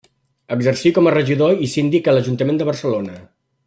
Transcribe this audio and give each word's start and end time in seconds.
Exercí 0.55 0.93
com 0.95 1.09
a 1.09 1.13
regidor 1.15 1.63
i 1.67 1.69
síndic 1.77 2.09
a 2.11 2.19
l'ajuntament 2.19 2.61
de 2.63 2.71
Barcelona. 2.75 3.23